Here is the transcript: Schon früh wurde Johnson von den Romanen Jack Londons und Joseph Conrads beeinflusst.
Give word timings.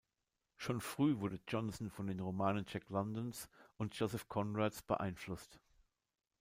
Schon 0.57 0.81
früh 0.81 1.19
wurde 1.19 1.39
Johnson 1.47 1.91
von 1.91 2.07
den 2.07 2.19
Romanen 2.21 2.65
Jack 2.67 2.89
Londons 2.89 3.47
und 3.77 3.93
Joseph 3.93 4.27
Conrads 4.27 4.81
beeinflusst. 4.81 5.59